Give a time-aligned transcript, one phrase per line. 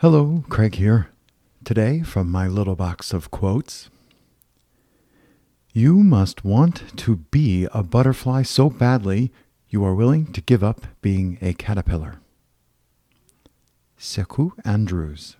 [0.00, 1.08] Hello, Craig here.
[1.64, 3.88] Today, from my little box of quotes
[5.72, 9.32] You must want to be a butterfly so badly
[9.70, 12.20] you are willing to give up being a caterpillar.
[13.98, 15.38] Sekou Andrews.